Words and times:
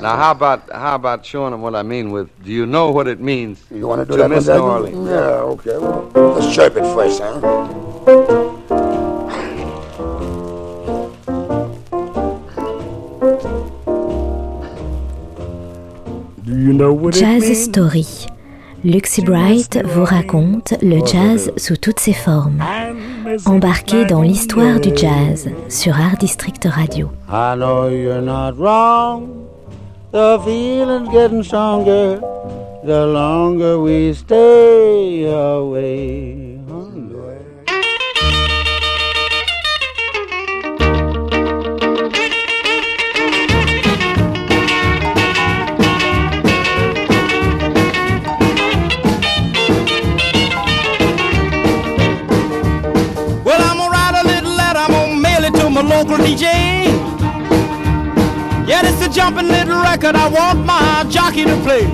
Now, 0.00 0.16
how 0.16 0.30
about 0.32 0.70
how 0.70 0.94
about 0.94 1.24
showing 1.24 1.52
them 1.52 1.62
what 1.62 1.74
I 1.74 1.82
mean 1.82 2.10
with? 2.10 2.28
Do 2.44 2.50
you 2.52 2.66
know 2.66 2.90
what 2.90 3.06
it 3.08 3.20
means 3.20 3.64
You 3.70 3.86
want 3.88 4.00
to 4.02 4.04
do 4.06 4.12
to 4.12 4.22
that? 4.22 4.30
miss 4.30 4.46
New? 4.46 4.58
Orleans? 4.58 5.08
Yeah, 5.08 5.54
okay. 5.54 5.78
Well, 5.78 6.10
let's 6.34 6.54
chirp 6.54 6.76
it 6.76 6.84
first, 6.94 7.20
huh? 7.20 7.40
Jazz 17.12 17.64
Story. 17.64 18.06
Luxy 18.84 19.22
Bright 19.22 19.78
vous 19.84 20.04
raconte 20.04 20.74
le 20.82 21.04
jazz 21.04 21.50
sous 21.56 21.76
toutes 21.76 21.98
ses 21.98 22.12
formes. 22.12 22.62
Embarquez 23.46 24.04
dans 24.04 24.22
l'histoire 24.22 24.80
du 24.80 24.90
jazz 24.96 25.48
sur 25.68 25.94
Art 25.94 26.16
District 26.18 26.64
Radio. 26.64 27.10
I 27.28 27.54
know 27.56 27.88
you're 27.88 28.20
not 28.22 28.52
wrong. 28.56 29.45
The 30.16 30.40
feeling's 30.46 31.10
getting 31.10 31.42
stronger 31.42 32.16
the 32.82 33.06
longer 33.06 33.78
we 33.78 34.14
stay 34.14 35.24
away. 35.26 36.45
Jumping 59.16 59.48
little 59.48 59.80
record, 59.80 60.14
I 60.14 60.28
want 60.28 60.66
my 60.66 61.04
jockey 61.08 61.44
to 61.44 61.56
play. 61.64 61.86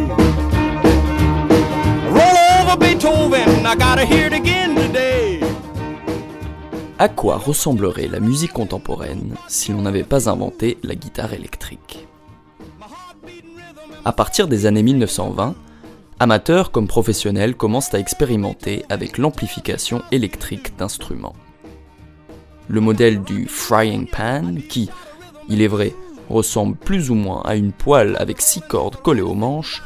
Roll 2.10 2.36
over 2.58 2.76
Beethoven, 2.76 3.64
I 3.64 3.76
gotta 3.76 4.04
hear 4.04 4.26
it 4.26 4.32
again 4.32 4.74
today. 4.74 5.40
À 6.98 7.08
quoi 7.08 7.36
ressemblerait 7.36 8.08
la 8.08 8.18
musique 8.18 8.52
contemporaine 8.52 9.36
si 9.46 9.70
l'on 9.70 9.82
n'avait 9.82 10.02
pas 10.02 10.28
inventé 10.28 10.78
la 10.82 10.96
guitare 10.96 11.32
électrique? 11.32 12.08
À 14.04 14.12
partir 14.12 14.48
des 14.48 14.66
années 14.66 14.82
1920, 14.82 15.54
amateurs 16.18 16.72
comme 16.72 16.88
professionnels 16.88 17.54
commencent 17.54 17.94
à 17.94 18.00
expérimenter 18.00 18.84
avec 18.88 19.16
l'amplification 19.18 20.02
électrique 20.10 20.76
d'instruments. 20.76 21.36
Le 22.66 22.80
modèle 22.80 23.22
du 23.22 23.46
frying 23.46 24.08
pan, 24.08 24.56
qui, 24.68 24.90
il 25.48 25.62
est 25.62 25.68
vrai, 25.68 25.94
ressemble 26.32 26.76
plus 26.76 27.10
ou 27.10 27.14
moins 27.14 27.42
à 27.44 27.54
une 27.54 27.72
poêle 27.72 28.16
avec 28.18 28.40
six 28.40 28.60
cordes 28.60 28.96
collées 28.96 29.22
aux 29.22 29.34
manches, 29.34 29.82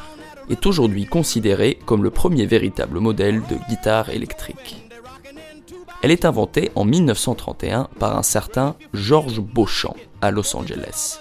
est 0.49 0.65
aujourd'hui 0.67 1.05
considéré 1.05 1.79
comme 1.87 2.05
le 2.05 2.11
premier 2.11 2.47
véritable 2.47 3.01
modèle 3.01 3.43
de 3.51 3.57
guitare 3.69 4.11
électrique. 4.11 4.83
Elle 6.03 6.11
est 6.11 6.25
inventée 6.25 6.71
en 6.75 6.85
1931 6.85 7.89
par 7.99 8.17
un 8.17 8.23
certain 8.23 8.77
George 8.95 9.41
Beauchamp 9.41 9.97
à 10.21 10.31
Los 10.31 10.57
Angeles. 10.57 11.21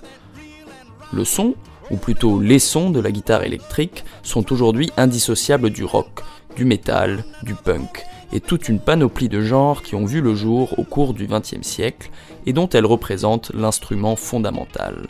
Le 1.12 1.26
son, 1.26 1.56
ou 1.90 1.98
plutôt 1.98 2.40
les 2.40 2.60
sons 2.60 2.92
de 2.92 3.00
la 3.00 3.12
guitare 3.12 3.44
électrique, 3.44 4.04
sont 4.22 4.52
aujourd'hui 4.52 4.92
indissociables 4.98 5.70
du 5.70 5.84
rock, 5.84 6.22
du 6.56 6.66
metal, 6.66 7.26
du 7.44 7.56
punk 7.56 8.06
et 8.36 8.42
toute 8.42 8.68
une 8.68 8.82
panoplie 8.82 9.30
de 9.30 9.40
genres 9.40 9.82
qui 9.82 9.96
ont 9.96 10.04
vu 10.04 10.20
le 10.20 10.36
jour 10.36 10.78
au 10.78 10.84
cours 10.84 11.14
du 11.14 11.26
XXe 11.26 11.62
siècle 11.62 12.12
et 12.46 12.52
dont 12.52 12.68
elle 12.68 12.86
représente 12.86 13.54
l'instrument 13.54 14.18
fondamental. 14.18 15.08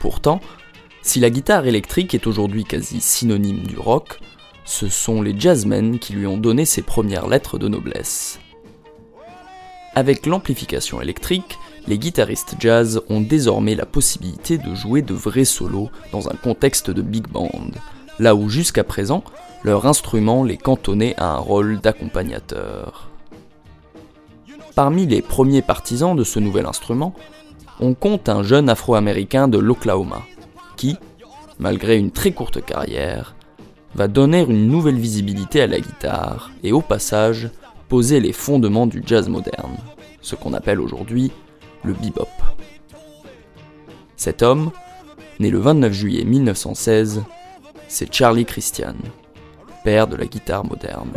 Pourtant, 0.00 0.40
si 1.00 1.20
la 1.20 1.30
guitare 1.30 1.64
électrique 1.68 2.12
est 2.12 2.26
aujourd'hui 2.26 2.64
quasi 2.64 3.00
synonyme 3.00 3.62
du 3.62 3.78
rock, 3.78 4.18
ce 4.64 4.88
sont 4.88 5.22
les 5.22 5.38
jazzmen 5.38 6.00
qui 6.00 6.14
lui 6.14 6.26
ont 6.26 6.38
donné 6.38 6.64
ses 6.64 6.82
premières 6.82 7.28
lettres 7.28 7.56
de 7.56 7.68
noblesse. 7.68 8.40
Avec 9.94 10.26
l'amplification 10.26 11.00
électrique, 11.00 11.56
les 11.86 11.98
guitaristes 11.98 12.56
jazz 12.58 13.00
ont 13.08 13.20
désormais 13.20 13.76
la 13.76 13.86
possibilité 13.86 14.58
de 14.58 14.74
jouer 14.74 15.02
de 15.02 15.14
vrais 15.14 15.44
solos 15.44 15.88
dans 16.10 16.28
un 16.28 16.34
contexte 16.34 16.90
de 16.90 17.00
big 17.00 17.28
band, 17.28 17.70
là 18.18 18.34
où 18.34 18.48
jusqu'à 18.48 18.84
présent, 18.84 19.22
leur 19.64 19.86
instrument 19.86 20.44
les 20.44 20.56
cantonnait 20.56 21.14
à 21.16 21.32
un 21.32 21.38
rôle 21.38 21.80
d'accompagnateur. 21.80 23.10
Parmi 24.74 25.06
les 25.06 25.22
premiers 25.22 25.62
partisans 25.62 26.14
de 26.14 26.24
ce 26.24 26.38
nouvel 26.38 26.66
instrument, 26.66 27.14
on 27.80 27.94
compte 27.94 28.28
un 28.28 28.42
jeune 28.42 28.68
afro-américain 28.68 29.48
de 29.48 29.58
l'Oklahoma, 29.58 30.22
qui, 30.76 30.96
malgré 31.58 31.96
une 31.96 32.10
très 32.10 32.32
courte 32.32 32.64
carrière, 32.64 33.34
va 33.94 34.08
donner 34.08 34.42
une 34.42 34.68
nouvelle 34.68 34.98
visibilité 34.98 35.62
à 35.62 35.66
la 35.66 35.80
guitare 35.80 36.50
et 36.62 36.72
au 36.72 36.82
passage 36.82 37.50
poser 37.88 38.20
les 38.20 38.32
fondements 38.32 38.86
du 38.86 39.02
jazz 39.04 39.28
moderne, 39.28 39.76
ce 40.20 40.36
qu'on 40.36 40.52
appelle 40.52 40.80
aujourd'hui 40.80 41.32
le 41.84 41.94
bebop. 41.94 42.28
Cet 44.16 44.42
homme, 44.42 44.70
né 45.40 45.50
le 45.50 45.58
29 45.58 45.92
juillet 45.92 46.24
1916, 46.24 47.22
c'est 47.88 48.12
Charlie 48.12 48.44
Christian, 48.44 48.94
père 49.84 50.06
de 50.06 50.16
la 50.16 50.26
guitare 50.26 50.64
moderne. 50.64 51.12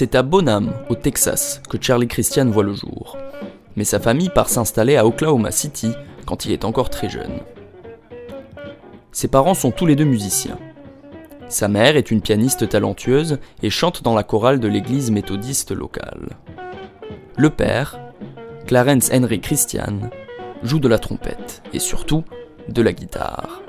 C'est 0.00 0.14
à 0.14 0.22
Bonham, 0.22 0.72
au 0.90 0.94
Texas, 0.94 1.60
que 1.68 1.76
Charlie 1.80 2.06
Christian 2.06 2.48
voit 2.50 2.62
le 2.62 2.72
jour. 2.72 3.18
Mais 3.74 3.82
sa 3.82 3.98
famille 3.98 4.28
part 4.28 4.48
s'installer 4.48 4.96
à 4.96 5.04
Oklahoma 5.04 5.50
City 5.50 5.90
quand 6.24 6.44
il 6.44 6.52
est 6.52 6.64
encore 6.64 6.88
très 6.88 7.08
jeune. 7.08 7.40
Ses 9.10 9.26
parents 9.26 9.54
sont 9.54 9.72
tous 9.72 9.86
les 9.86 9.96
deux 9.96 10.04
musiciens. 10.04 10.60
Sa 11.48 11.66
mère 11.66 11.96
est 11.96 12.12
une 12.12 12.20
pianiste 12.20 12.68
talentueuse 12.68 13.40
et 13.64 13.70
chante 13.70 14.04
dans 14.04 14.14
la 14.14 14.22
chorale 14.22 14.60
de 14.60 14.68
l'église 14.68 15.10
méthodiste 15.10 15.72
locale. 15.72 16.28
Le 17.36 17.50
père, 17.50 17.98
Clarence 18.68 19.10
Henry 19.12 19.40
Christian, 19.40 20.12
joue 20.62 20.78
de 20.78 20.86
la 20.86 21.00
trompette 21.00 21.60
et 21.72 21.80
surtout 21.80 22.22
de 22.68 22.82
la 22.82 22.92
guitare. 22.92 23.62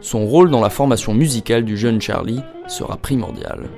Son 0.00 0.26
rôle 0.26 0.48
dans 0.48 0.60
la 0.60 0.70
formation 0.70 1.12
musicale 1.12 1.64
du 1.64 1.76
jeune 1.76 2.00
Charlie 2.00 2.44
sera 2.68 2.96
primordial. 2.96 3.68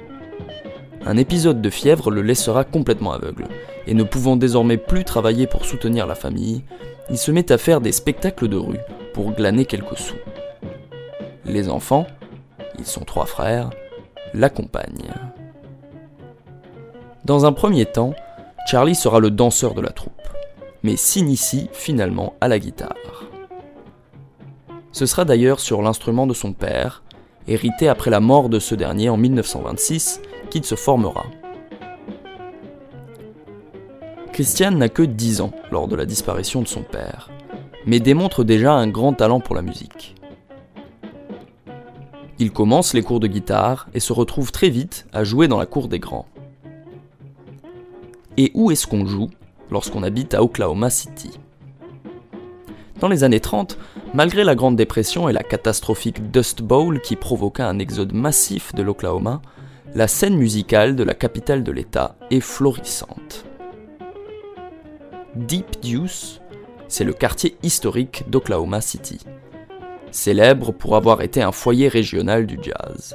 Un 1.07 1.17
épisode 1.17 1.63
de 1.63 1.71
fièvre 1.71 2.11
le 2.11 2.23
laissera 2.23 2.65
complètement 2.65 3.13
aveugle, 3.13 3.47
et 3.87 3.95
ne 3.95 4.03
pouvant 4.03 4.37
désormais 4.37 4.77
plus 4.77 5.05
travailler 5.05 5.47
pour 5.47 5.65
soutenir 5.65 6.07
la 6.07 6.15
famille, 6.15 6.63
il 7.11 7.19
se 7.19 7.31
met 7.31 7.51
à 7.51 7.59
faire 7.59 7.81
des 7.81 7.93
spectacles 7.93 8.49
de 8.49 8.57
rue 8.57 8.81
pour 9.15 9.33
glaner 9.33 9.65
quelques 9.65 9.97
sous. 9.97 10.17
Les 11.45 11.71
enfants, 11.71 12.07
ils 12.79 12.87
sont 12.87 13.05
trois 13.05 13.27
frères, 13.27 13.71
l'accompagnent. 14.35 15.15
Dans 17.25 17.47
un 17.47 17.53
premier 17.53 17.87
temps, 17.87 18.15
Charlie 18.67 18.95
sera 18.95 19.21
le 19.21 19.31
danseur 19.31 19.75
de 19.75 19.81
la 19.81 19.91
troupe, 19.91 20.13
mais 20.83 20.97
s'initie 20.97 21.69
finalement 21.73 22.35
à 22.41 22.49
la 22.49 22.59
guitare. 22.59 23.25
Ce 24.93 25.07
sera 25.07 25.25
d'ailleurs 25.25 25.61
sur 25.61 25.81
l'instrument 25.81 26.27
de 26.27 26.35
son 26.35 26.53
père, 26.53 27.03
hérité 27.47 27.89
après 27.89 28.11
la 28.11 28.21
mort 28.21 28.49
de 28.49 28.59
ce 28.59 28.75
dernier 28.75 29.09
en 29.09 29.17
1926, 29.17 30.21
qu'il 30.49 30.65
se 30.65 30.75
formera. 30.75 31.27
Christian 34.33 34.73
n'a 34.73 34.89
que 34.89 35.03
10 35.03 35.41
ans 35.41 35.53
lors 35.71 35.89
de 35.89 35.97
la 35.97 36.06
disparition 36.06 36.62
de 36.62 36.69
son 36.69 36.83
père, 36.83 37.31
mais 37.87 37.99
démontre 37.99 38.45
déjà 38.45 38.73
un 38.73 38.87
grand 38.87 39.12
talent 39.12 39.41
pour 39.41 39.56
la 39.56 39.62
musique. 39.62 40.15
Il 42.39 42.53
commence 42.53 42.95
les 42.95 43.03
cours 43.03 43.19
de 43.19 43.27
guitare 43.27 43.89
et 43.95 44.00
se 44.00 44.12
retrouve 44.12 44.53
très 44.53 44.69
vite 44.69 45.06
à 45.12 45.25
jouer 45.25 45.49
dans 45.49 45.59
la 45.59 45.67
cour 45.67 45.89
des 45.89 45.99
grands. 45.99 46.27
Et 48.37 48.53
où 48.55 48.71
est-ce 48.71 48.87
qu'on 48.87 49.06
joue 49.06 49.29
lorsqu'on 49.73 50.05
habite 50.05 50.35
à 50.35 50.43
Oklahoma 50.44 50.89
City? 50.89 51.41
Dans 53.01 53.09
les 53.09 53.25
années 53.25 53.41
30, 53.41 53.77
malgré 54.15 54.44
la 54.44 54.55
Grande 54.55 54.77
Dépression 54.77 55.29
et 55.29 55.33
la 55.33 55.43
catastrophique 55.43 56.31
Dust 56.31 56.62
Bowl 56.62 57.01
qui 57.01 57.17
provoqua 57.17 57.67
un 57.67 57.81
exode 57.81 58.12
massif 58.12 58.73
de 58.75 58.83
l'Oklahoma, 58.83 59.43
la 59.94 60.06
scène 60.06 60.37
musicale 60.37 60.96
de 60.96 61.02
la 61.02 61.14
capitale 61.14 61.64
de 61.64 61.73
l'État 61.73 62.17
est 62.31 62.40
florissante. 62.40 63.44
Deep 65.35 65.81
Deuce, 65.82 66.40
c'est 66.88 67.05
le 67.05 67.12
quartier 67.12 67.56
historique 67.62 68.29
d'Oklahoma 68.29 68.81
City. 68.81 69.19
célèbre 70.11 70.73
pour 70.73 70.96
avoir 70.96 71.20
été 71.20 71.43
un 71.43 71.52
foyer 71.52 71.87
régional 71.88 72.46
du 72.46 72.58
jazz. 72.62 73.14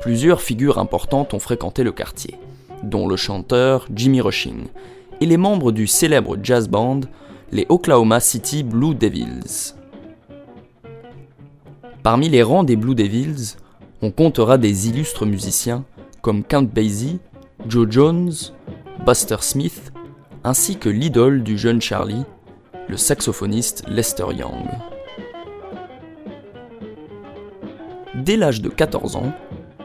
Plusieurs 0.00 0.40
figures 0.40 0.78
importantes 0.78 1.34
ont 1.34 1.38
fréquenté 1.38 1.84
le 1.84 1.92
quartier, 1.92 2.36
dont 2.82 3.06
le 3.06 3.16
chanteur 3.16 3.86
Jimmy 3.94 4.22
Rushing 4.22 4.68
et 5.20 5.26
les 5.26 5.36
membres 5.36 5.70
du 5.70 5.86
célèbre 5.86 6.38
jazz 6.42 6.68
band, 6.68 7.00
les 7.52 7.66
Oklahoma 7.68 8.20
City 8.20 8.62
Blue 8.62 8.94
Devils. 8.94 9.74
Parmi 12.02 12.28
les 12.30 12.42
rangs 12.42 12.64
des 12.64 12.76
Blue 12.76 12.94
Devils, 12.94 13.56
on 14.00 14.10
comptera 14.10 14.58
des 14.58 14.88
illustres 14.88 15.26
musiciens 15.26 15.84
comme 16.22 16.44
Count 16.44 16.62
Basie, 16.72 17.18
Joe 17.66 17.86
Jones, 17.90 18.32
Buster 19.04 19.36
Smith, 19.40 19.92
ainsi 20.44 20.76
que 20.76 20.88
l'idole 20.88 21.42
du 21.42 21.58
jeune 21.58 21.80
Charlie, 21.80 22.24
le 22.88 22.96
saxophoniste 22.96 23.84
Lester 23.88 24.26
Young. 24.36 24.68
Dès 28.14 28.36
l'âge 28.36 28.62
de 28.62 28.68
14 28.68 29.16
ans, 29.16 29.32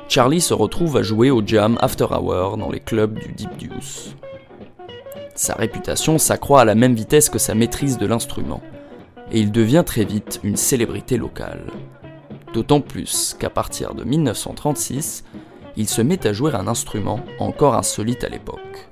Charlie 0.08 0.42
se 0.42 0.54
retrouve 0.54 0.98
à 0.98 1.04
jouer 1.04 1.32
au 1.32 1.46
jam 1.46 1.78
after 1.82 2.08
hour 2.12 2.58
dans 2.58 2.70
les 2.70 2.80
clubs 2.80 3.18
du 3.18 3.34
Deep 3.34 3.70
Deuce. 3.70 4.16
Sa 5.36 5.56
réputation 5.56 6.18
s'accroît 6.20 6.62
à 6.62 6.66
la 6.66 6.76
même 6.76 6.94
vitesse 6.94 7.30
que 7.30 7.40
sa 7.40 7.56
maîtrise 7.56 7.98
de 7.98 8.06
l'instrument, 8.06 8.62
et 9.32 9.40
il 9.40 9.52
devient 9.52 9.84
très 9.86 10.06
vite 10.06 10.40
une 10.44 10.58
célébrité 10.58 11.18
locale. 11.18 11.66
D'autant 12.54 12.82
plus 12.82 13.36
qu'à 13.40 13.50
partir 13.50 13.96
de 13.96 14.04
1936, 14.04 15.24
il 15.76 15.90
se 15.90 16.04
met 16.04 16.28
à 16.28 16.34
jouer 16.34 16.54
un 16.54 16.68
instrument 16.68 17.20
encore 17.40 17.74
insolite 17.74 18.24
à 18.24 18.30
l'époque, 18.30 18.90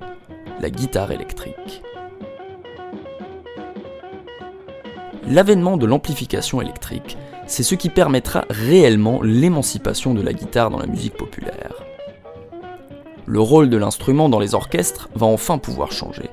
la 0.60 0.68
guitare 0.68 1.12
électrique. 1.12 1.82
L'avènement 5.28 5.76
de 5.76 5.86
l'amplification 5.86 6.60
électrique, 6.60 7.16
c'est 7.46 7.62
ce 7.62 7.76
qui 7.76 7.88
permettra 7.88 8.44
réellement 8.50 9.22
l'émancipation 9.22 10.12
de 10.12 10.22
la 10.22 10.32
guitare 10.32 10.70
dans 10.70 10.80
la 10.80 10.86
musique 10.86 11.16
populaire. 11.16 11.84
Le 13.26 13.40
rôle 13.40 13.70
de 13.70 13.76
l'instrument 13.76 14.28
dans 14.28 14.40
les 14.40 14.56
orchestres 14.56 15.08
va 15.14 15.26
enfin 15.26 15.58
pouvoir 15.58 15.92
changer. 15.92 16.30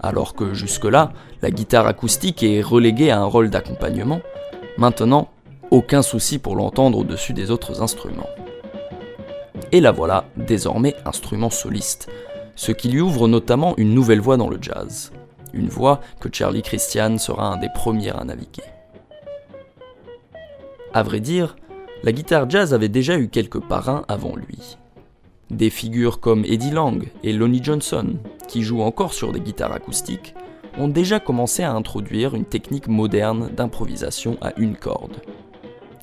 Alors 0.00 0.34
que 0.34 0.52
jusque-là, 0.52 1.12
la 1.42 1.52
guitare 1.52 1.86
acoustique 1.86 2.42
est 2.42 2.60
reléguée 2.60 3.12
à 3.12 3.20
un 3.20 3.24
rôle 3.24 3.50
d'accompagnement, 3.50 4.20
maintenant, 4.78 5.28
aucun 5.70 6.02
souci 6.02 6.38
pour 6.38 6.56
l'entendre 6.56 6.98
au-dessus 6.98 7.32
des 7.32 7.50
autres 7.50 7.82
instruments. 7.82 8.28
Et 9.72 9.80
la 9.80 9.92
voilà 9.92 10.24
désormais 10.36 10.96
instrument 11.04 11.50
soliste, 11.50 12.08
ce 12.56 12.72
qui 12.72 12.88
lui 12.88 13.00
ouvre 13.00 13.28
notamment 13.28 13.74
une 13.76 13.94
nouvelle 13.94 14.20
voie 14.20 14.36
dans 14.36 14.48
le 14.48 14.58
jazz, 14.60 15.12
une 15.52 15.68
voie 15.68 16.00
que 16.20 16.28
Charlie 16.32 16.62
Christian 16.62 17.18
sera 17.18 17.46
un 17.46 17.56
des 17.56 17.68
premiers 17.74 18.10
à 18.10 18.24
naviguer. 18.24 18.64
À 20.92 21.02
vrai 21.04 21.20
dire, 21.20 21.56
la 22.02 22.12
guitare 22.12 22.50
jazz 22.50 22.74
avait 22.74 22.88
déjà 22.88 23.16
eu 23.16 23.28
quelques 23.28 23.60
parrains 23.60 24.04
avant 24.08 24.34
lui. 24.34 24.76
Des 25.50 25.70
figures 25.70 26.20
comme 26.20 26.44
Eddie 26.44 26.70
Lang 26.70 27.08
et 27.22 27.32
Lonnie 27.32 27.62
Johnson, 27.62 28.16
qui 28.48 28.62
jouent 28.62 28.82
encore 28.82 29.12
sur 29.12 29.32
des 29.32 29.40
guitares 29.40 29.72
acoustiques, 29.72 30.34
ont 30.78 30.88
déjà 30.88 31.20
commencé 31.20 31.62
à 31.62 31.72
introduire 31.72 32.34
une 32.34 32.44
technique 32.44 32.88
moderne 32.88 33.50
d'improvisation 33.56 34.36
à 34.40 34.52
une 34.58 34.76
corde. 34.76 35.20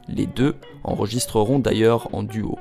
Les 0.09 0.25
deux 0.25 0.55
enregistreront 0.83 1.59
d'ailleurs 1.59 2.13
en 2.13 2.23
duo. 2.23 2.57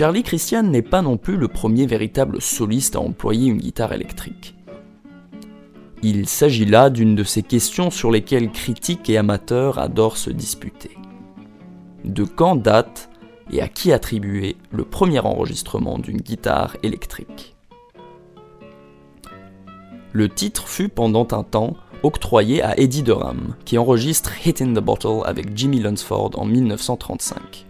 Charlie 0.00 0.22
Christian 0.22 0.62
n'est 0.62 0.80
pas 0.80 1.02
non 1.02 1.18
plus 1.18 1.36
le 1.36 1.46
premier 1.46 1.84
véritable 1.84 2.40
soliste 2.40 2.96
à 2.96 3.00
employer 3.00 3.50
une 3.50 3.58
guitare 3.58 3.92
électrique. 3.92 4.54
Il 6.02 6.26
s'agit 6.26 6.64
là 6.64 6.88
d'une 6.88 7.14
de 7.14 7.22
ces 7.22 7.42
questions 7.42 7.90
sur 7.90 8.10
lesquelles 8.10 8.50
critiques 8.50 9.10
et 9.10 9.18
amateurs 9.18 9.78
adorent 9.78 10.16
se 10.16 10.30
disputer. 10.30 10.96
De 12.02 12.24
quand 12.24 12.56
date 12.56 13.10
et 13.52 13.60
à 13.60 13.68
qui 13.68 13.92
attribuer 13.92 14.56
le 14.70 14.86
premier 14.86 15.18
enregistrement 15.18 15.98
d'une 15.98 16.22
guitare 16.22 16.78
électrique? 16.82 17.54
Le 20.12 20.30
titre 20.30 20.66
fut 20.66 20.88
pendant 20.88 21.28
un 21.32 21.42
temps 21.42 21.76
octroyé 22.02 22.62
à 22.62 22.80
Eddie 22.80 23.02
Durham, 23.02 23.54
qui 23.66 23.76
enregistre 23.76 24.32
Hit 24.46 24.62
in 24.62 24.72
the 24.72 24.82
Bottle 24.82 25.20
avec 25.26 25.54
Jimmy 25.54 25.78
Lunsford 25.78 26.30
en 26.36 26.46
1935 26.46 27.66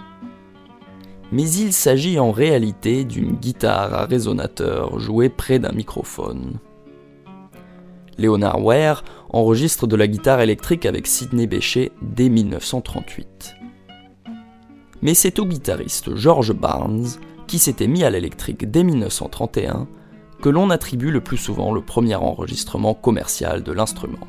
mais 1.32 1.49
il 1.50 1.73
s'agit 1.73 2.19
en 2.19 2.32
réalité 2.32 3.05
d'une 3.05 3.37
guitare 3.37 3.94
à 3.94 4.05
résonateur 4.05 4.99
jouée 4.99 5.29
près 5.29 5.59
d'un 5.59 5.73
microphone. 5.73 6.59
Leonard 8.19 8.62
Ware 8.62 9.05
enregistre 9.31 9.87
de 9.87 9.97
la 9.97 10.06
guitare 10.06 10.41
électrique 10.41 10.87
avec 10.87 11.06
Sidney 11.06 11.47
Bechet 11.47 11.93
dès 12.03 12.29
1938. 12.29 13.55
Mais 15.03 15.15
c'est 15.15 15.38
au 15.38 15.47
guitariste 15.47 16.15
George 16.17 16.53
Barnes, 16.53 17.09
qui 17.47 17.59
s'était 17.59 17.87
mis 17.87 18.05
à 18.05 18.11
l'électrique 18.11 18.71
dès 18.71 18.85
1931, 18.85 19.88
que 20.43 20.49
l'on 20.49 20.71
attribue 20.71 21.11
le 21.11 21.21
plus 21.21 21.37
souvent 21.37 21.73
le 21.73 21.81
premier 21.81 22.14
enregistrement 22.16 22.95
commercial 22.95 23.62
de 23.62 23.73
l'instrument. 23.73 24.28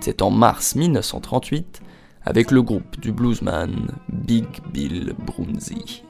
C'est 0.00 0.22
en 0.22 0.30
mars 0.30 0.76
1938 0.76 1.82
avec 2.24 2.50
le 2.50 2.62
groupe 2.62 3.00
du 3.00 3.12
bluesman 3.12 3.88
Big 4.08 4.46
Bill 4.72 5.14
Brunzi. 5.26 6.02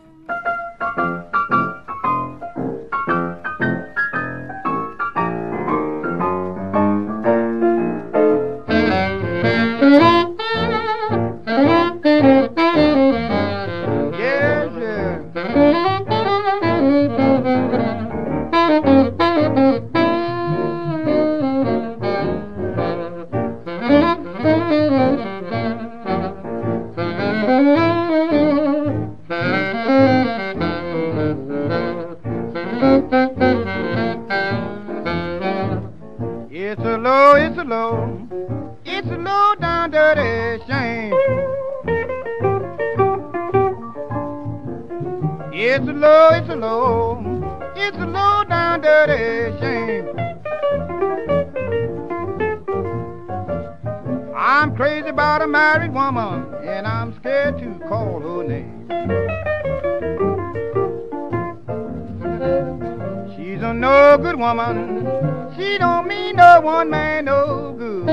I'm 54.50 54.74
crazy 54.74 55.06
about 55.08 55.42
a 55.42 55.46
married 55.46 55.94
woman, 55.94 56.52
and 56.64 56.84
I'm 56.84 57.14
scared 57.20 57.56
to 57.58 57.72
call 57.86 58.18
her 58.18 58.42
name. 58.42 58.88
She's 63.36 63.62
a 63.62 63.72
no 63.72 64.18
good 64.20 64.36
woman. 64.36 65.06
She 65.56 65.78
don't 65.78 66.08
mean 66.08 66.34
no 66.34 66.60
one 66.62 66.90
man 66.90 67.26
no 67.26 67.76
good. 67.78 68.08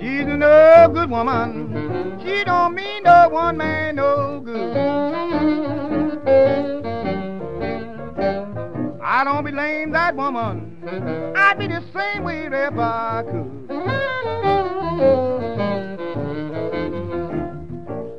She's 0.00 0.26
a 0.26 0.36
no 0.38 0.90
good 0.94 1.10
woman. 1.10 2.18
She 2.24 2.44
don't 2.44 2.74
mean 2.74 3.02
no 3.02 3.28
one 3.28 3.58
man 3.58 3.96
no 3.96 4.40
good. 4.42 4.74
I 9.04 9.22
don't 9.22 9.44
blame 9.44 9.90
that 9.90 10.16
woman. 10.16 10.75
I'd 10.88 11.56
be 11.58 11.66
the 11.66 11.82
same 11.92 12.22
way 12.22 12.46
if 12.46 12.78
I 12.78 13.24
could. 13.26 13.68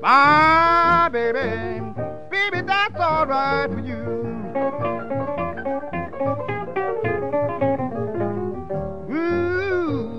My 0.01 1.07
baby, 1.13 1.79
baby, 2.29 2.61
that's 2.67 2.95
alright 2.95 3.69
for 3.69 3.79
you. 3.79 3.95
Ooh, 9.15 10.11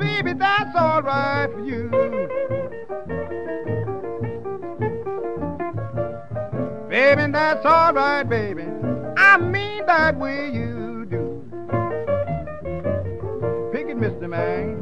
baby, 0.00 0.32
that's 0.32 0.74
alright 0.74 1.48
for 1.52 1.60
you. 1.64 1.90
Baby, 6.88 7.30
that's 7.30 7.64
alright, 7.64 8.28
baby. 8.28 8.64
I 9.16 9.36
mean 9.38 9.86
that 9.86 10.16
way 10.18 10.50
you 10.52 10.69
Man. 14.30 14.79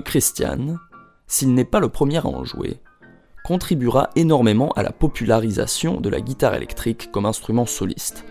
Christian, 0.00 0.76
s'il 1.26 1.54
n'est 1.54 1.64
pas 1.64 1.80
le 1.80 1.88
premier 1.88 2.18
à 2.18 2.26
en 2.26 2.44
jouer, 2.44 2.80
contribuera 3.44 4.10
énormément 4.16 4.70
à 4.72 4.82
la 4.82 4.92
popularisation 4.92 6.00
de 6.00 6.08
la 6.08 6.20
guitare 6.20 6.54
électrique 6.54 7.10
comme 7.12 7.26
instrument 7.26 7.66
soliste, 7.66 8.24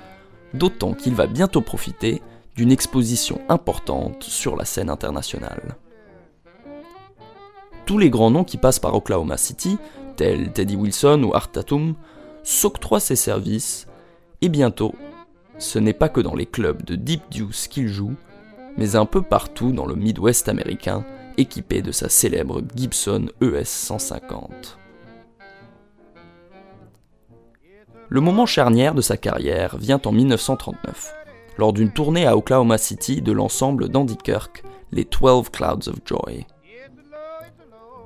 d'autant 0.54 0.94
qu'il 0.94 1.16
va 1.16 1.28
bientôt 1.28 1.62
profiter 1.62 2.22
d'une 2.56 2.72
exposition 2.72 3.40
importante 3.50 4.24
sur 4.24 4.56
la 4.56 4.66
scène 4.66 4.90
internationale. 4.90 5.78
Tous 7.86 7.98
les 7.98 8.10
grands 8.10 8.32
noms 8.32 8.44
qui 8.44 8.58
passent 8.58 8.80
par 8.80 8.96
Oklahoma 8.96 9.38
City, 9.38 9.78
tels 10.16 10.52
Teddy 10.52 10.76
Wilson 10.76 11.24
ou 11.24 11.34
Art 11.34 11.52
Tatum, 11.52 11.96
s'octroient 12.44 13.00
ses 13.00 13.16
services, 13.16 13.88
et 14.42 14.50
bientôt, 14.50 14.96
ce 15.58 15.80
n'est 15.80 15.94
pas 15.94 16.10
que 16.10 16.22
dans 16.22 16.36
les 16.36 16.46
clubs 16.46 16.84
de 16.84 16.96
Deep 16.96 17.22
Deuce 17.32 17.68
qu'il 17.68 17.88
joue, 17.88 18.16
mais 18.78 18.96
un 18.96 19.06
peu 19.06 19.22
partout 19.22 19.72
dans 19.72 19.86
le 19.86 19.96
Midwest 19.96 20.50
américain, 20.50 21.06
équipé 21.38 21.82
de 21.82 21.92
sa 21.92 22.10
célèbre 22.10 22.62
Gibson 22.76 23.28
ES 23.42 23.66
150. 23.66 24.78
Le 28.10 28.22
moment 28.22 28.46
charnière 28.46 28.94
de 28.94 29.02
sa 29.02 29.18
carrière 29.18 29.78
vient 29.78 30.02
en 30.06 30.12
1939, 30.12 31.16
lors 31.58 31.74
d'une 31.74 31.92
tournée 31.92 32.28
à 32.28 32.38
Oklahoma 32.38 32.78
City 32.78 33.22
de 33.22 33.32
l'ensemble 33.32 33.90
d'Andy 33.90 34.18
Kirk, 34.18 34.64
les 34.92 35.06
12 35.06 35.50
Clouds 35.50 35.90
of 35.90 35.96
Joy. 36.06 36.46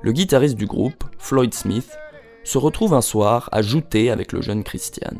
Le 0.02 0.12
guitariste 0.12 0.56
du 0.56 0.66
groupe, 0.66 1.04
Floyd 1.18 1.52
Smith, 1.52 1.98
se 2.44 2.58
retrouve 2.58 2.94
un 2.94 3.02
soir 3.02 3.48
à 3.52 3.60
jouter 3.60 4.10
avec 4.10 4.32
le 4.32 4.40
jeune 4.40 4.64
Christian. 4.64 5.14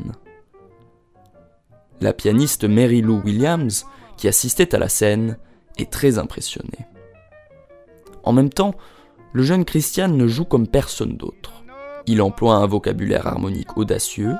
La 2.01 2.13
pianiste 2.13 2.63
Mary 2.63 3.01
Lou 3.01 3.21
Williams, 3.23 3.85
qui 4.17 4.27
assistait 4.27 4.73
à 4.73 4.79
la 4.79 4.89
scène, 4.89 5.37
est 5.77 5.91
très 5.91 6.17
impressionnée. 6.17 6.87
En 8.23 8.33
même 8.33 8.49
temps, 8.49 8.75
le 9.33 9.43
jeune 9.43 9.65
Christian 9.65 10.09
ne 10.09 10.27
joue 10.27 10.45
comme 10.45 10.67
personne 10.67 11.17
d'autre. 11.17 11.63
Il 12.07 12.21
emploie 12.21 12.55
un 12.55 12.65
vocabulaire 12.65 13.27
harmonique 13.27 13.77
audacieux 13.77 14.35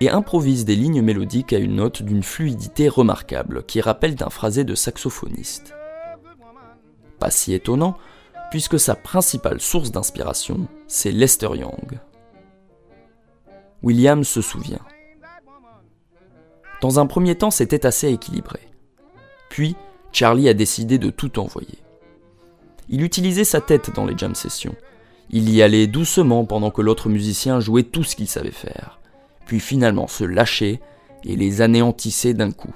et 0.00 0.08
improvise 0.08 0.64
des 0.64 0.76
lignes 0.76 1.02
mélodiques 1.02 1.52
à 1.52 1.58
une 1.58 1.76
note 1.76 2.02
d'une 2.02 2.22
fluidité 2.22 2.88
remarquable 2.88 3.64
qui 3.64 3.80
rappelle 3.80 4.14
d'un 4.14 4.30
phrasé 4.30 4.64
de 4.64 4.74
saxophoniste. 4.74 5.74
Pas 7.18 7.30
si 7.30 7.52
étonnant, 7.52 7.96
puisque 8.50 8.80
sa 8.80 8.94
principale 8.94 9.60
source 9.60 9.90
d'inspiration, 9.90 10.68
c'est 10.88 11.12
Lester 11.12 11.50
Young. 11.54 12.00
Williams 13.82 14.26
se 14.26 14.40
souvient. 14.40 14.80
Dans 16.80 16.98
un 16.98 17.06
premier 17.06 17.34
temps, 17.34 17.50
c'était 17.50 17.84
assez 17.84 18.10
équilibré. 18.10 18.60
Puis, 19.50 19.76
Charlie 20.12 20.48
a 20.48 20.54
décidé 20.54 20.98
de 20.98 21.10
tout 21.10 21.38
envoyer. 21.38 21.78
Il 22.90 23.02
utilisait 23.02 23.44
sa 23.44 23.60
tête 23.60 23.94
dans 23.94 24.04
les 24.04 24.18
jam 24.18 24.34
sessions. 24.34 24.74
Il 25.30 25.48
y 25.48 25.62
allait 25.62 25.86
doucement 25.86 26.44
pendant 26.44 26.72
que 26.72 26.82
l'autre 26.82 27.08
musicien 27.08 27.60
jouait 27.60 27.84
tout 27.84 28.02
ce 28.02 28.16
qu'il 28.16 28.26
savait 28.26 28.50
faire, 28.50 28.98
puis 29.46 29.60
finalement 29.60 30.08
se 30.08 30.24
lâchait 30.24 30.80
et 31.24 31.36
les 31.36 31.62
anéantissait 31.62 32.34
d'un 32.34 32.50
coup. 32.50 32.74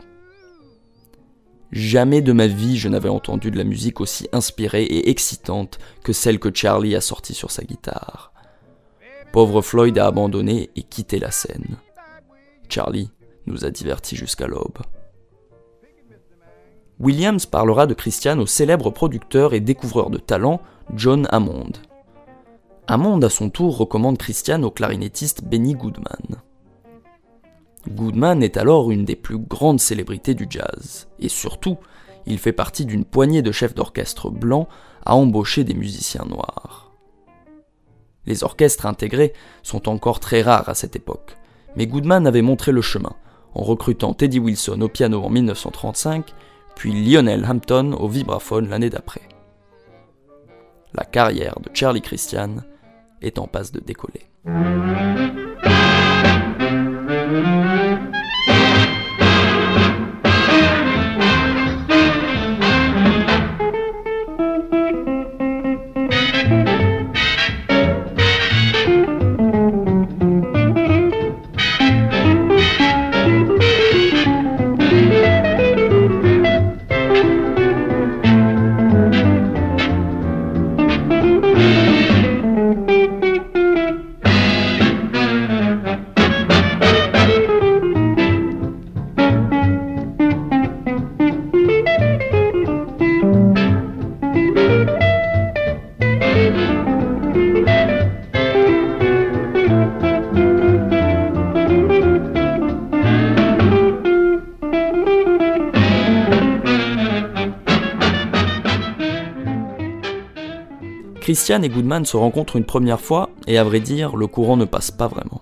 Jamais 1.72 2.22
de 2.22 2.32
ma 2.32 2.46
vie 2.46 2.78
je 2.78 2.88
n'avais 2.88 3.08
entendu 3.08 3.50
de 3.50 3.58
la 3.58 3.64
musique 3.64 4.00
aussi 4.00 4.28
inspirée 4.32 4.84
et 4.84 5.10
excitante 5.10 5.80
que 6.04 6.12
celle 6.12 6.38
que 6.38 6.54
Charlie 6.54 6.94
a 6.94 7.00
sortie 7.00 7.34
sur 7.34 7.50
sa 7.50 7.64
guitare. 7.64 8.32
Pauvre 9.32 9.62
Floyd 9.62 9.98
a 9.98 10.06
abandonné 10.06 10.70
et 10.76 10.84
quitté 10.84 11.18
la 11.18 11.32
scène. 11.32 11.78
Charlie 12.68 13.10
nous 13.46 13.64
a 13.64 13.70
divertis 13.70 14.14
jusqu'à 14.14 14.46
l'aube. 14.46 14.78
Williams 17.00 17.46
parlera 17.46 17.86
de 17.86 17.94
Christian 17.94 18.38
au 18.38 18.46
célèbre 18.46 18.90
producteur 18.90 19.52
et 19.52 19.60
découvreur 19.60 20.10
de 20.10 20.18
talent 20.18 20.60
John 20.94 21.26
Hammond. 21.30 21.72
Hammond 22.86 23.20
à 23.22 23.30
son 23.30 23.50
tour 23.50 23.76
recommande 23.76 24.18
Christian 24.18 24.62
au 24.62 24.70
clarinettiste 24.70 25.44
Benny 25.44 25.74
Goodman. 25.74 26.42
Goodman 27.88 28.42
est 28.42 28.56
alors 28.56 28.90
une 28.90 29.04
des 29.04 29.16
plus 29.16 29.38
grandes 29.38 29.80
célébrités 29.80 30.34
du 30.34 30.46
jazz, 30.48 31.08
et 31.18 31.28
surtout, 31.28 31.78
il 32.26 32.38
fait 32.38 32.52
partie 32.52 32.86
d'une 32.86 33.04
poignée 33.04 33.42
de 33.42 33.52
chefs 33.52 33.74
d'orchestre 33.74 34.30
blancs 34.30 34.68
à 35.04 35.16
embaucher 35.16 35.64
des 35.64 35.74
musiciens 35.74 36.24
noirs. 36.26 36.92
Les 38.26 38.44
orchestres 38.44 38.86
intégrés 38.86 39.34
sont 39.62 39.88
encore 39.88 40.20
très 40.20 40.42
rares 40.42 40.68
à 40.68 40.74
cette 40.74 40.96
époque, 40.96 41.36
mais 41.76 41.86
Goodman 41.86 42.26
avait 42.26 42.40
montré 42.40 42.72
le 42.72 42.80
chemin 42.82 43.14
en 43.54 43.62
recrutant 43.62 44.14
Teddy 44.14 44.38
Wilson 44.38 44.80
au 44.80 44.88
piano 44.88 45.22
en 45.22 45.30
1935, 45.30 46.34
puis 46.76 46.92
Lionel 46.92 47.44
Hampton 47.44 47.92
au 47.92 48.08
vibraphone 48.08 48.68
l'année 48.68 48.90
d'après. 48.90 49.22
La 50.92 51.04
carrière 51.04 51.58
de 51.60 51.70
Charlie 51.74 52.02
Christian 52.02 52.56
est 53.20 53.38
en 53.38 53.46
passe 53.46 53.72
de 53.72 53.80
décoller. 53.80 54.28
Christian 111.34 111.62
et 111.62 111.68
Goodman 111.68 112.06
se 112.06 112.16
rencontrent 112.16 112.54
une 112.54 112.64
première 112.64 113.00
fois 113.00 113.28
et 113.48 113.58
à 113.58 113.64
vrai 113.64 113.80
dire, 113.80 114.16
le 114.16 114.28
courant 114.28 114.56
ne 114.56 114.64
passe 114.64 114.92
pas 114.92 115.08
vraiment. 115.08 115.40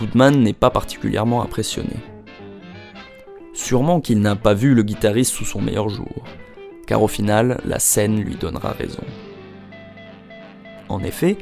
Goodman 0.00 0.42
n'est 0.42 0.54
pas 0.54 0.70
particulièrement 0.70 1.40
impressionné. 1.40 1.94
Sûrement 3.54 4.00
qu'il 4.00 4.18
n'a 4.18 4.34
pas 4.34 4.54
vu 4.54 4.74
le 4.74 4.82
guitariste 4.82 5.34
sous 5.34 5.44
son 5.44 5.60
meilleur 5.60 5.88
jour, 5.88 6.24
car 6.88 7.00
au 7.00 7.06
final, 7.06 7.60
la 7.64 7.78
scène 7.78 8.20
lui 8.20 8.34
donnera 8.34 8.72
raison. 8.72 9.04
En 10.88 10.98
effet, 11.04 11.38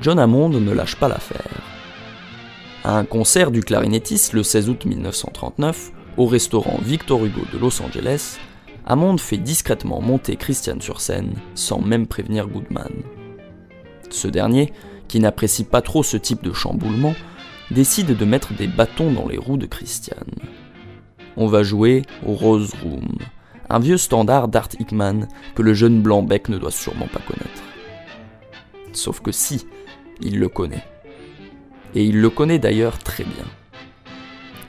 John 0.00 0.18
Hammond 0.18 0.48
ne 0.48 0.72
lâche 0.72 0.96
pas 0.96 1.08
l'affaire. 1.08 1.60
À 2.82 2.96
un 2.96 3.04
concert 3.04 3.50
du 3.50 3.60
clarinettiste 3.60 4.32
le 4.32 4.42
16 4.42 4.70
août 4.70 4.86
1939, 4.86 5.92
au 6.16 6.24
restaurant 6.24 6.78
Victor 6.82 7.26
Hugo 7.26 7.42
de 7.52 7.58
Los 7.58 7.82
Angeles, 7.82 8.38
Hammond 8.86 9.18
fait 9.18 9.38
discrètement 9.38 10.00
monter 10.00 10.36
Christian 10.36 10.80
sur 10.80 11.00
scène 11.00 11.34
sans 11.54 11.80
même 11.80 12.06
prévenir 12.06 12.48
Goodman. 12.48 12.92
Ce 14.10 14.28
dernier, 14.28 14.72
qui 15.08 15.20
n'apprécie 15.20 15.64
pas 15.64 15.82
trop 15.82 16.02
ce 16.02 16.16
type 16.16 16.42
de 16.42 16.52
chamboulement, 16.52 17.14
décide 17.70 18.16
de 18.16 18.24
mettre 18.24 18.54
des 18.54 18.66
bâtons 18.66 19.12
dans 19.12 19.28
les 19.28 19.38
roues 19.38 19.56
de 19.56 19.66
Christian. 19.66 20.16
On 21.36 21.46
va 21.46 21.62
jouer 21.62 22.02
au 22.26 22.32
Rose 22.32 22.72
Room, 22.82 23.18
un 23.70 23.78
vieux 23.78 23.96
standard 23.96 24.48
d'Art 24.48 24.68
Hickman 24.78 25.28
que 25.54 25.62
le 25.62 25.74
jeune 25.74 26.02
Blanc-Bec 26.02 26.48
ne 26.48 26.58
doit 26.58 26.70
sûrement 26.70 27.06
pas 27.06 27.20
connaître. 27.20 27.62
Sauf 28.92 29.20
que 29.20 29.32
si, 29.32 29.66
il 30.20 30.38
le 30.38 30.48
connaît. 30.48 30.84
Et 31.94 32.04
il 32.04 32.20
le 32.20 32.30
connaît 32.30 32.58
d'ailleurs 32.58 32.98
très 32.98 33.24
bien. 33.24 33.44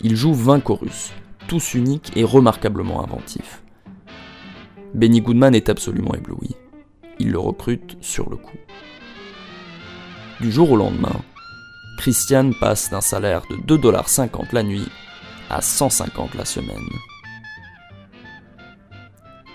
Il 0.03 0.15
joue 0.15 0.33
20 0.33 0.59
chorus, 0.61 1.11
tous 1.47 1.73
uniques 1.73 2.11
et 2.15 2.23
remarquablement 2.23 3.03
inventifs. 3.03 3.62
Benny 4.93 5.21
Goodman 5.21 5.55
est 5.55 5.69
absolument 5.69 6.13
ébloui. 6.13 6.55
Il 7.19 7.31
le 7.31 7.39
recrute 7.39 7.97
sur 8.01 8.29
le 8.29 8.35
coup. 8.35 8.57
Du 10.39 10.51
jour 10.51 10.71
au 10.71 10.75
lendemain, 10.75 11.15
Christian 11.97 12.51
passe 12.59 12.91
d'un 12.91 13.01
salaire 13.01 13.41
de 13.49 13.55
2,50$ 13.77 14.53
la 14.53 14.61
nuit 14.63 14.87
à 15.49 15.61
150 15.61 16.35
la 16.35 16.45
semaine. 16.45 16.89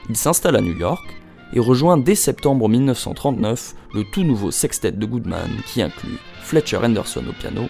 Il 0.08 0.16
s'installe 0.16 0.56
à 0.56 0.60
New 0.60 0.76
York 0.76 1.04
et 1.52 1.60
rejoint 1.60 1.98
dès 1.98 2.16
septembre 2.16 2.68
1939 2.68 3.74
le 3.94 4.04
tout 4.12 4.24
nouveau 4.24 4.50
sextet 4.50 4.92
de 4.92 5.06
Goodman 5.06 5.50
qui 5.66 5.82
inclut 5.82 6.18
Fletcher 6.40 6.78
Henderson 6.78 7.24
au 7.28 7.32
piano 7.32 7.68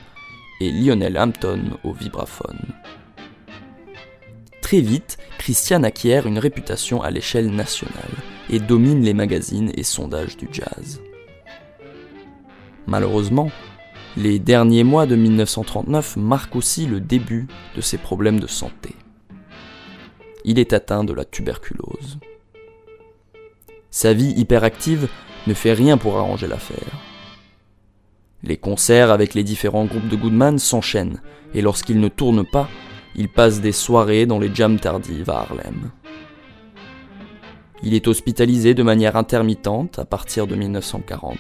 et 0.60 0.70
Lionel 0.70 1.18
Hampton 1.18 1.78
au 1.84 1.92
vibraphone. 1.92 2.60
Très 4.68 4.82
vite, 4.82 5.16
Christian 5.38 5.82
acquiert 5.82 6.26
une 6.26 6.38
réputation 6.38 7.00
à 7.00 7.10
l'échelle 7.10 7.50
nationale 7.50 8.12
et 8.50 8.58
domine 8.58 9.02
les 9.02 9.14
magazines 9.14 9.72
et 9.75 9.82
sondages 9.82 10.37
du 10.37 10.46
jazz. 10.52 11.00
Malheureusement, 12.87 13.50
les 14.18 14.38
derniers 14.38 14.84
mois 14.84 15.06
de 15.06 15.16
1939 15.16 16.18
marquent 16.18 16.56
aussi 16.56 16.84
le 16.84 17.00
début 17.00 17.46
de 17.76 17.80
ses 17.80 17.96
problèmes 17.96 18.40
de 18.40 18.46
santé. 18.46 18.94
Il 20.44 20.58
est 20.58 20.75
atteint 20.75 21.02
de 21.02 21.14
la 21.14 21.25
tuberculose. 21.25 22.18
Sa 23.90 24.12
vie 24.12 24.34
hyperactive 24.37 25.08
ne 25.46 25.54
fait 25.54 25.72
rien 25.72 25.96
pour 25.96 26.18
arranger 26.18 26.46
l'affaire. 26.46 27.00
Les 28.42 28.58
concerts 28.58 29.12
avec 29.12 29.32
les 29.32 29.44
différents 29.44 29.87
groupes 29.87 30.08
de 30.08 30.16
Goodman 30.16 30.58
s'enchaînent, 30.58 31.22
et 31.54 31.62
lorsqu'ils 31.62 32.00
ne 32.00 32.08
tournent 32.08 32.46
pas, 32.46 32.68
il 33.18 33.28
passe 33.28 33.60
des 33.60 33.72
soirées 33.72 34.26
dans 34.26 34.38
les 34.38 34.54
jams 34.54 34.78
tardives 34.78 35.28
à 35.28 35.40
Harlem. 35.40 35.90
Il 37.83 37.94
est 37.94 38.07
hospitalisé 38.07 38.74
de 38.74 38.85
manière 38.85 39.16
intermittente 39.16 39.98
à 39.98 40.04
partir 40.04 40.46
de 40.46 40.54
1940, 40.54 41.37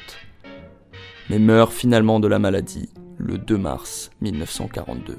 mais 1.30 1.38
meurt 1.38 1.72
finalement 1.72 2.18
de 2.18 2.26
la 2.26 2.40
maladie 2.40 2.88
le 3.16 3.38
2 3.38 3.56
mars 3.56 4.10
1942, 4.20 5.18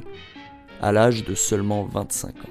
à 0.82 0.92
l'âge 0.92 1.24
de 1.24 1.34
seulement 1.34 1.86
25 1.86 2.36
ans. 2.36 2.50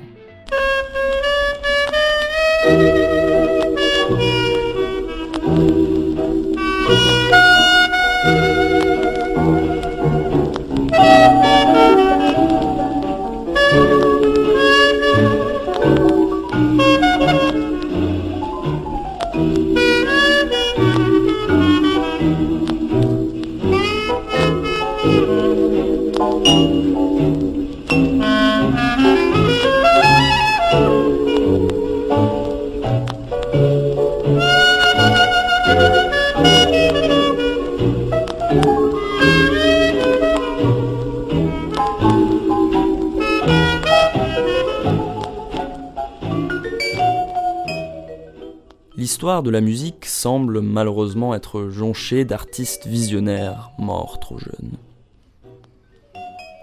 De 49.29 49.51
la 49.51 49.61
musique 49.61 50.07
semble 50.07 50.63
malheureusement 50.63 51.35
être 51.35 51.69
jonchée 51.69 52.25
d'artistes 52.25 52.87
visionnaires 52.87 53.73
morts 53.79 54.19
trop 54.21 54.39
jeunes. 54.39 54.79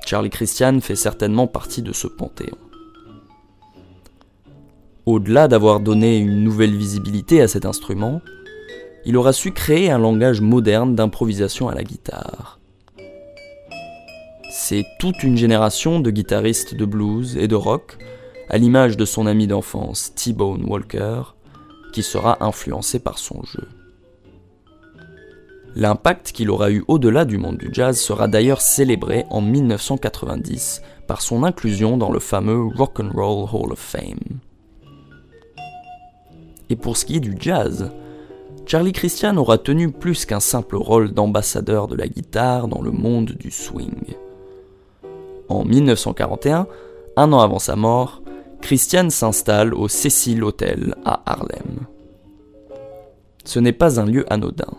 Charlie 0.04 0.32
Christian 0.32 0.80
fait 0.82 0.96
certainement 0.96 1.46
partie 1.46 1.84
de 1.84 1.94
ce 1.94 2.08
panthéon. 2.08 2.58
Au-delà 5.06 5.48
d'avoir 5.48 5.80
donné 5.80 6.18
une 6.18 6.44
nouvelle 6.44 6.76
visibilité 6.76 7.40
à 7.40 7.48
cet 7.48 7.68
instrument, 7.68 8.20
il 9.06 9.16
aura 9.16 9.32
su 9.32 9.52
créer 9.52 9.92
un 9.92 10.00
langage 10.00 10.42
moderne 10.42 10.96
d'improvisation 10.96 11.70
à 11.70 11.76
la 11.76 11.84
guitare. 11.84 12.60
C'est 14.50 14.86
toute 15.00 15.22
une 15.22 15.38
génération 15.38 16.00
de 16.00 16.10
guitaristes 16.10 16.74
de 16.74 16.86
blues 16.86 17.38
et 17.38 17.48
de 17.48 17.56
rock, 17.56 18.00
à 18.50 18.58
l'image 18.58 18.98
de 18.98 19.06
son 19.06 19.28
ami 19.28 19.46
d'enfance 19.46 20.16
T-Bone 20.16 20.66
Walker, 20.66 21.22
sera 22.04 22.44
influencé 22.44 23.00
par 23.00 23.18
son 23.18 23.44
jeu. 23.44 23.68
L'impact 25.76 26.32
qu'il 26.32 26.50
aura 26.50 26.72
eu 26.72 26.86
au-delà 26.88 27.26
du 27.26 27.38
monde 27.38 27.58
du 27.58 27.70
jazz 27.72 28.00
sera 28.00 28.30
d'ailleurs 28.30 28.62
célébré 28.62 29.26
en 29.30 29.42
1990 29.42 30.82
par 31.06 31.22
son 31.22 31.44
inclusion 31.44 31.98
dans 31.98 32.12
le 32.12 32.20
fameux 32.20 32.68
Rock 32.76 33.02
and 33.02 33.12
Roll 33.14 33.50
Hall 33.52 33.74
of 33.74 33.80
Fame. 33.80 34.40
Et 36.70 36.78
pour 36.78 36.96
ce 36.96 37.06
qui 37.06 37.18
est 37.18 37.20
du 37.20 37.36
jazz, 37.40 37.92
Charlie 38.66 38.94
Christian 38.94 39.38
aura 39.38 39.58
tenu 39.58 39.92
plus 39.92 40.26
qu'un 40.26 40.40
simple 40.40 40.78
rôle 40.78 41.12
d'ambassadeur 41.12 41.88
de 41.88 41.96
la 41.96 42.08
guitare 42.08 42.68
dans 42.68 42.82
le 42.82 42.92
monde 42.92 43.34
du 43.34 43.52
swing. 43.52 44.16
En 45.50 45.64
1941, 45.66 46.68
un 47.18 47.34
an 47.34 47.40
avant 47.40 47.60
sa 47.60 47.76
mort, 47.76 48.24
Christian 48.66 49.12
s'installe 49.12 49.76
au 49.76 49.88
Cecil 49.88 50.44
Hotel 50.44 50.96
à 51.06 51.22
Harlem. 51.28 51.86
Ce 53.44 53.60
n'est 53.60 53.72
pas 53.72 54.00
un 54.00 54.08
lieu 54.08 54.26
anodin, 54.34 54.74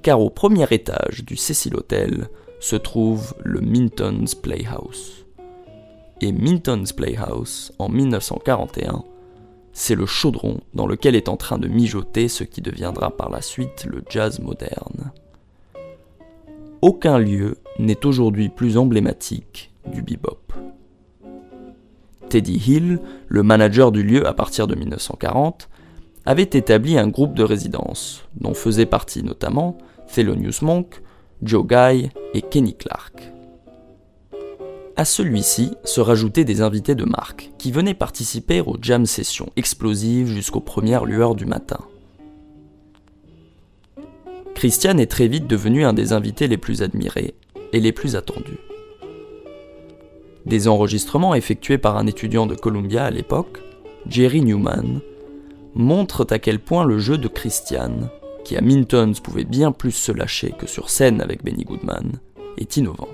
car 0.00 0.22
au 0.22 0.30
premier 0.30 0.66
étage 0.70 1.26
du 1.26 1.36
Cecil 1.36 1.76
Hotel 1.76 2.30
se 2.58 2.74
trouve 2.74 3.34
le 3.44 3.60
Minton's 3.60 4.34
Playhouse. 4.34 5.26
Et 6.22 6.32
Minton's 6.32 6.94
Playhouse, 6.94 7.74
en 7.78 7.90
1941, 7.90 9.04
c'est 9.74 9.94
le 9.94 10.06
chaudron 10.06 10.60
dans 10.72 10.86
lequel 10.86 11.16
est 11.16 11.28
en 11.28 11.36
train 11.36 11.58
de 11.58 11.68
mijoter 11.68 12.28
ce 12.28 12.44
qui 12.44 12.62
deviendra 12.62 13.14
par 13.14 13.28
la 13.28 13.42
suite 13.42 13.84
le 13.84 14.02
jazz 14.08 14.40
moderne. 14.40 15.12
Aucun 16.80 17.18
lieu 17.18 17.58
n'est 17.78 18.06
aujourd'hui 18.06 18.48
plus 18.48 18.78
emblématique 18.78 19.70
du 19.92 20.00
bebop. 20.00 20.40
Teddy 22.28 22.62
Hill, 22.66 23.00
le 23.28 23.42
manager 23.42 23.92
du 23.92 24.02
lieu 24.02 24.26
à 24.26 24.32
partir 24.32 24.66
de 24.66 24.74
1940, 24.74 25.68
avait 26.24 26.42
établi 26.42 26.98
un 26.98 27.08
groupe 27.08 27.34
de 27.34 27.44
résidence, 27.44 28.24
dont 28.40 28.54
faisaient 28.54 28.86
partie 28.86 29.22
notamment 29.22 29.78
Thelonious 30.12 30.62
Monk, 30.62 31.02
Joe 31.42 31.66
Guy 31.66 32.10
et 32.34 32.42
Kenny 32.42 32.76
Clark. 32.76 33.32
À 34.96 35.04
celui-ci 35.04 35.72
se 35.84 36.00
rajoutaient 36.00 36.44
des 36.44 36.62
invités 36.62 36.94
de 36.94 37.04
marque 37.04 37.52
qui 37.58 37.70
venaient 37.70 37.94
participer 37.94 38.62
aux 38.62 38.76
jam 38.80 39.04
sessions 39.04 39.50
explosives 39.56 40.28
jusqu'aux 40.28 40.60
premières 40.60 41.04
lueurs 41.04 41.34
du 41.34 41.44
matin. 41.44 41.80
Christian 44.54 44.96
est 44.96 45.10
très 45.10 45.28
vite 45.28 45.46
devenu 45.46 45.84
un 45.84 45.92
des 45.92 46.14
invités 46.14 46.48
les 46.48 46.56
plus 46.56 46.82
admirés 46.82 47.34
et 47.74 47.80
les 47.80 47.92
plus 47.92 48.16
attendus. 48.16 48.58
Des 50.46 50.68
enregistrements 50.68 51.34
effectués 51.34 51.76
par 51.76 51.96
un 51.96 52.06
étudiant 52.06 52.46
de 52.46 52.54
Columbia 52.54 53.04
à 53.04 53.10
l'époque, 53.10 53.60
Jerry 54.08 54.42
Newman, 54.42 55.00
montrent 55.74 56.26
à 56.30 56.38
quel 56.38 56.60
point 56.60 56.84
le 56.84 57.00
jeu 57.00 57.18
de 57.18 57.26
Christian, 57.26 58.08
qui 58.44 58.56
à 58.56 58.60
Mintons 58.60 59.14
pouvait 59.22 59.44
bien 59.44 59.72
plus 59.72 59.90
se 59.90 60.12
lâcher 60.12 60.54
que 60.56 60.68
sur 60.68 60.88
scène 60.88 61.20
avec 61.20 61.44
Benny 61.44 61.64
Goodman, 61.64 62.20
est 62.58 62.76
innovant. 62.76 63.08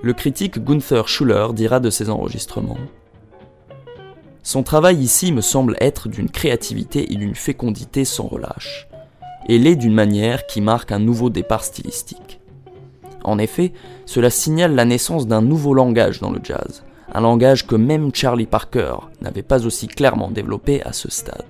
Le 0.00 0.12
critique 0.12 0.62
Gunther 0.62 1.08
Schuller 1.08 1.48
dira 1.52 1.80
de 1.80 1.90
ses 1.90 2.08
enregistrements 2.08 2.78
Son 4.44 4.62
travail 4.62 4.98
ici 4.98 5.32
me 5.32 5.40
semble 5.40 5.76
être 5.80 6.08
d'une 6.08 6.30
créativité 6.30 7.12
et 7.12 7.16
d'une 7.16 7.34
fécondité 7.34 8.04
sans 8.04 8.28
relâche, 8.28 8.86
et 9.48 9.58
l'est 9.58 9.74
d'une 9.74 9.94
manière 9.94 10.46
qui 10.46 10.60
marque 10.60 10.92
un 10.92 11.00
nouveau 11.00 11.30
départ 11.30 11.64
stylistique. 11.64 12.38
En 13.24 13.38
effet, 13.38 13.72
cela 14.06 14.30
signale 14.30 14.76
la 14.76 14.84
naissance 14.84 15.26
d'un 15.26 15.42
nouveau 15.42 15.74
langage 15.74 16.20
dans 16.20 16.30
le 16.30 16.40
jazz, 16.44 16.84
un 17.12 17.20
langage 17.20 17.66
que 17.66 17.74
même 17.74 18.14
Charlie 18.14 18.46
Parker 18.46 18.94
n'avait 19.20 19.42
pas 19.42 19.66
aussi 19.66 19.88
clairement 19.88 20.30
développé 20.30 20.80
à 20.84 20.92
ce 20.92 21.10
stade. 21.10 21.44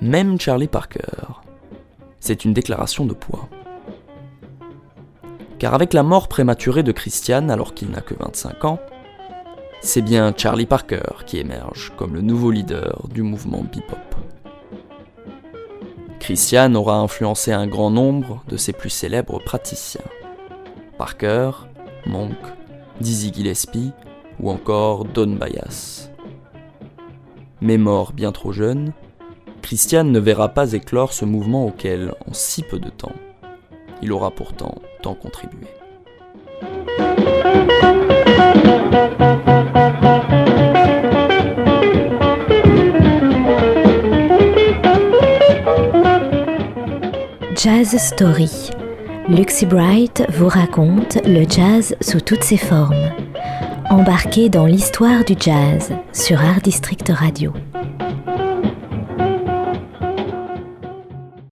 Même 0.00 0.38
Charlie 0.38 0.68
Parker. 0.68 1.42
C'est 2.20 2.44
une 2.44 2.52
déclaration 2.52 3.06
de 3.06 3.14
poids 3.14 3.48
car 5.60 5.74
avec 5.74 5.92
la 5.92 6.02
mort 6.02 6.26
prématurée 6.26 6.82
de 6.82 6.90
Christian 6.90 7.50
alors 7.50 7.74
qu'il 7.74 7.90
n'a 7.90 8.00
que 8.00 8.14
25 8.18 8.64
ans, 8.64 8.80
c'est 9.82 10.00
bien 10.00 10.32
Charlie 10.34 10.64
Parker 10.64 11.22
qui 11.26 11.38
émerge 11.38 11.92
comme 11.96 12.14
le 12.14 12.22
nouveau 12.22 12.50
leader 12.50 13.06
du 13.12 13.22
mouvement 13.22 13.62
bebop. 13.62 13.98
Christian 16.18 16.74
aura 16.74 16.96
influencé 16.96 17.52
un 17.52 17.66
grand 17.66 17.90
nombre 17.90 18.42
de 18.48 18.56
ses 18.56 18.72
plus 18.72 18.88
célèbres 18.88 19.38
praticiens. 19.38 20.00
Parker, 20.96 21.50
Monk, 22.06 22.38
Dizzy 23.00 23.30
Gillespie 23.32 23.92
ou 24.40 24.50
encore 24.50 25.04
Don 25.04 25.36
Byas. 25.36 26.10
Mais 27.60 27.76
mort 27.76 28.14
bien 28.14 28.32
trop 28.32 28.52
jeune, 28.52 28.94
Christian 29.60 30.04
ne 30.04 30.18
verra 30.18 30.48
pas 30.48 30.72
éclore 30.72 31.12
ce 31.12 31.26
mouvement 31.26 31.66
auquel, 31.66 32.14
en 32.26 32.32
si 32.32 32.62
peu 32.62 32.78
de 32.78 32.88
temps, 32.88 33.12
il 34.00 34.10
aura 34.12 34.30
pourtant 34.30 34.76
Jazz 47.54 47.96
Story. 47.98 48.70
Luxy 49.28 49.66
Bright 49.66 50.24
vous 50.30 50.48
raconte 50.48 51.18
le 51.26 51.44
jazz 51.48 51.94
sous 52.00 52.20
toutes 52.20 52.42
ses 52.42 52.56
formes. 52.56 53.10
Embarquez 53.90 54.48
dans 54.48 54.66
l'histoire 54.66 55.24
du 55.24 55.34
jazz 55.38 55.92
sur 56.12 56.40
Art 56.40 56.60
District 56.62 57.10
Radio. 57.10 57.52